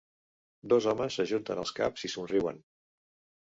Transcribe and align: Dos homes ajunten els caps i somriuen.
Dos 0.73 0.87
homes 0.93 1.19
ajunten 1.25 1.63
els 1.67 1.77
caps 1.83 2.09
i 2.09 2.13
somriuen. 2.17 2.61